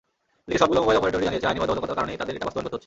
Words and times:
এদিকে 0.45 0.61
সবগুলো 0.61 0.79
মোবাইল 0.81 0.97
অপারেটরই 0.99 1.25
জানিয়েছে, 1.27 1.47
আইনি 1.49 1.59
বাধ্যবাধকতার 1.61 1.97
কারণেই 1.99 2.19
তাদের 2.21 2.35
এটা 2.37 2.45
বাস্তবায়ন 2.47 2.65
করতে 2.65 2.75
হচ্ছে। 2.75 2.79